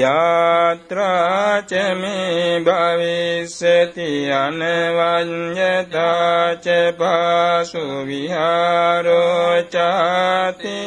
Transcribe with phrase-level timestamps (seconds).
[0.00, 6.66] යාත්‍රා ච මේ භවිස්සති අනවඤ්ඤතා ච
[7.00, 10.78] පාසු විහාරෝ චාති